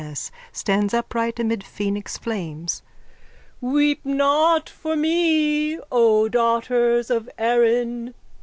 S. 0.03 0.31
stands 0.51 0.95
upright 0.95 1.39
amid 1.39 1.63
phoenix 1.63 2.17
flames.)_ 2.17 2.81
Weep 3.61 4.03
not 4.03 4.67
for 4.67 4.95
me, 4.95 5.77
O 5.91 6.27
daughters 6.27 7.11
of 7.11 7.29
Erin. 7.37 8.15